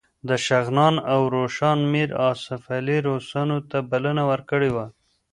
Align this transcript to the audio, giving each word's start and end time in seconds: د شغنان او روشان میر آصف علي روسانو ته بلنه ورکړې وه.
د 0.29 0.29
شغنان 0.45 0.95
او 1.13 1.21
روشان 1.35 1.79
میر 1.91 2.09
آصف 2.31 2.61
علي 2.77 2.97
روسانو 3.09 3.57
ته 3.69 3.77
بلنه 3.89 4.23
ورکړې 4.31 4.69
وه. 4.75 4.85